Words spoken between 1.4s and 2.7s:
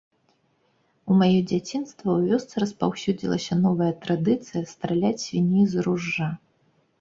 дзяцінства ў вёсцы